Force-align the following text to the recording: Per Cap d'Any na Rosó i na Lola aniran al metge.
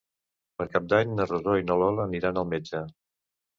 Per 0.61 0.65
Cap 0.75 0.87
d'Any 0.93 1.11
na 1.19 1.27
Rosó 1.29 1.55
i 1.61 1.67
na 1.69 1.79
Lola 1.83 2.05
aniran 2.09 2.43
al 2.45 2.51
metge. 2.57 2.85